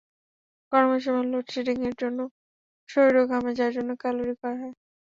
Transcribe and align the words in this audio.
গরমের 0.71 1.01
সময় 1.05 1.27
লোডশেডিংয়ের 1.31 1.95
জন্য 2.01 2.19
শরীরও 2.89 3.23
ঘামে, 3.31 3.51
যার 3.59 3.71
জন্য 3.77 3.89
ক্যালরি 4.01 4.33
ক্ষয় 4.39 4.57
হয়। 4.61 4.75